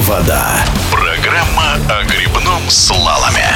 [0.00, 0.64] вода».
[0.90, 3.46] Программа о грибном слаломе.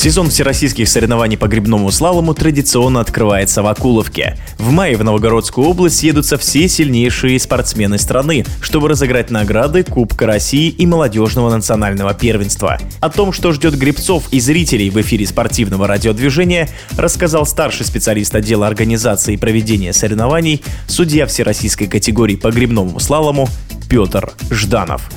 [0.00, 4.38] Сезон всероссийских соревнований по грибному слалому традиционно открывается в Акуловке.
[4.56, 10.70] В мае в Новогородскую область съедутся все сильнейшие спортсмены страны, чтобы разыграть награды Кубка России
[10.70, 12.78] и молодежного национального первенства.
[13.00, 18.66] О том, что ждет грибцов и зрителей в эфире спортивного радиодвижения, рассказал старший специалист отдела
[18.66, 23.50] организации и проведения соревнований, судья всероссийской категории по грибному слалому
[23.90, 25.10] Петр Жданов.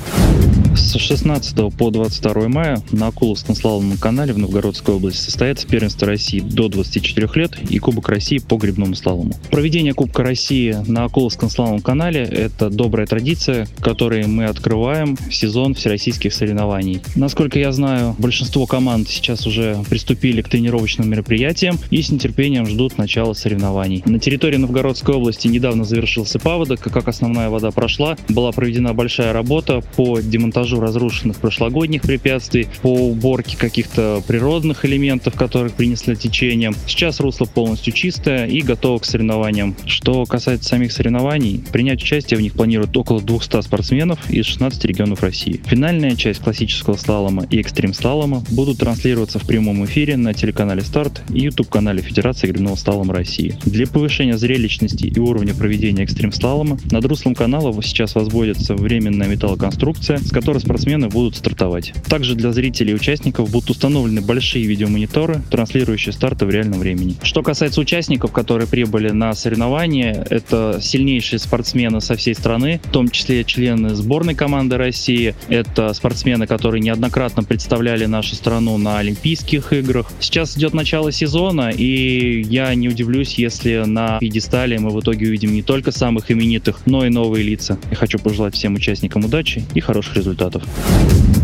[0.76, 6.40] С 16 по 22 мая на Акуловском слаломном канале в Новгородской области состоится первенство России
[6.40, 9.34] до 24 лет и Кубок России по грибному слалому.
[9.52, 16.34] Проведение Кубка России на Акуловском слаломном канале– это добрая традиция, которой мы открываем сезон всероссийских
[16.34, 17.02] соревнований.
[17.14, 22.98] Насколько я знаю, большинство команд сейчас уже приступили к тренировочным мероприятиям и с нетерпением ждут
[22.98, 24.02] начала соревнований.
[24.06, 29.80] На территории Новгородской области недавно завершился паводок, как основная вода прошла, была проведена большая работа
[29.96, 36.74] по демонтажу демонтажу разрушенных прошлогодних препятствий, по уборке каких-то природных элементов, которых принесли течением.
[36.86, 39.74] Сейчас русло полностью чистое и готово к соревнованиям.
[39.86, 45.22] Что касается самих соревнований, принять участие в них планируют около 200 спортсменов из 16 регионов
[45.22, 45.60] России.
[45.66, 51.40] Финальная часть классического слалома и экстрим-слалома будут транслироваться в прямом эфире на телеканале «Старт» и
[51.40, 53.58] YouTube-канале Федерации грибного слалома России.
[53.64, 60.30] Для повышения зрелищности и уровня проведения экстрим-слалома над руслом канала сейчас возводится временная металлоконструкция, с
[60.30, 61.92] которой которой спортсмены будут стартовать.
[62.08, 67.16] Также для зрителей и участников будут установлены большие видеомониторы, транслирующие старты в реальном времени.
[67.22, 73.08] Что касается участников, которые прибыли на соревнования, это сильнейшие спортсмены со всей страны, в том
[73.08, 80.10] числе члены сборной команды России, это спортсмены, которые неоднократно представляли нашу страну на Олимпийских играх.
[80.20, 85.52] Сейчас идет начало сезона, и я не удивлюсь, если на пьедестале мы в итоге увидим
[85.52, 87.78] не только самых именитых, но и новые лица.
[87.90, 90.62] Я хочу пожелать всем участникам удачи и хороших результатов результатов.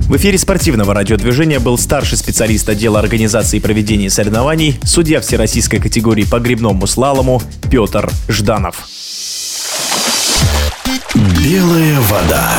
[0.08, 6.24] В эфире спортивного радиодвижения был старший специалист отдела организации и проведения соревнований, судья всероссийской категории
[6.24, 7.40] по грибному слалому
[7.70, 8.88] Петр Жданов.
[11.14, 12.50] Белая вода.